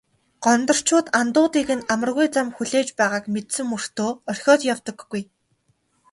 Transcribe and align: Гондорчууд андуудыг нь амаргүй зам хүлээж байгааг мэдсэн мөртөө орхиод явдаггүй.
Гондорчууд 0.43 1.07
андуудыг 1.21 1.69
нь 1.77 1.87
амаргүй 1.93 2.27
зам 2.35 2.47
хүлээж 2.55 2.87
байгааг 2.99 3.25
мэдсэн 3.33 3.65
мөртөө 3.71 4.09
орхиод 4.31 4.61
явдаггүй. 4.73 5.23